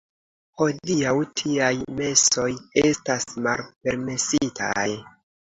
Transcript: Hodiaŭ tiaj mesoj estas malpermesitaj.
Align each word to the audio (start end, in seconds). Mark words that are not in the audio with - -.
Hodiaŭ 0.61 1.11
tiaj 1.41 1.69
mesoj 1.99 2.47
estas 2.85 3.29
malpermesitaj. 3.49 4.89